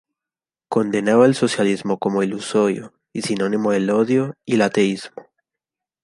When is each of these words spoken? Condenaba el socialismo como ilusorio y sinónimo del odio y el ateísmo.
Condenaba 0.67 1.27
el 1.27 1.35
socialismo 1.35 1.99
como 1.99 2.23
ilusorio 2.23 2.91
y 3.13 3.21
sinónimo 3.21 3.69
del 3.71 3.91
odio 3.91 4.33
y 4.45 4.55
el 4.55 4.63
ateísmo. 4.63 5.27